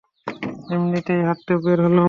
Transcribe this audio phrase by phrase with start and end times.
[0.71, 1.99] এমনিতেই হাটতে বের হলাম।